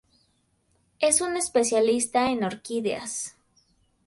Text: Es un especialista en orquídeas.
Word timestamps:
Es 0.99 1.21
un 1.21 1.37
especialista 1.37 2.31
en 2.31 2.43
orquídeas. 2.43 3.35